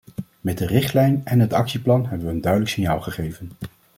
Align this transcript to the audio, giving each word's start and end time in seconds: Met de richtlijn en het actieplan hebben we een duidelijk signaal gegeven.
Met 0.41 0.57
de 0.57 0.65
richtlijn 0.65 1.21
en 1.25 1.39
het 1.39 1.53
actieplan 1.53 2.05
hebben 2.07 2.27
we 2.27 2.33
een 2.33 2.41
duidelijk 2.41 2.71
signaal 2.71 3.01
gegeven. 3.01 3.49